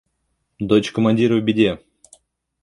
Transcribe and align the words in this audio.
Дочь 0.67 0.89
командира 0.95 1.35
в 1.37 1.43
беде! 1.45 1.79